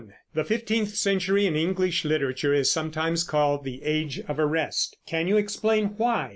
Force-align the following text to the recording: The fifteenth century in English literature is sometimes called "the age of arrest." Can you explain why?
The 0.33 0.43
fifteenth 0.43 0.95
century 0.95 1.45
in 1.45 1.55
English 1.55 2.05
literature 2.05 2.55
is 2.55 2.71
sometimes 2.71 3.23
called 3.23 3.63
"the 3.63 3.83
age 3.83 4.19
of 4.27 4.39
arrest." 4.39 4.97
Can 5.05 5.27
you 5.27 5.37
explain 5.37 5.89
why? 5.97 6.29